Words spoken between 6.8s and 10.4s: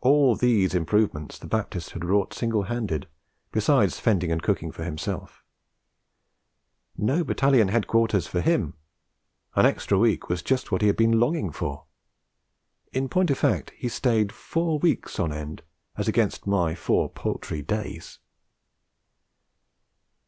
no Battalion Headquarters for him! An extra week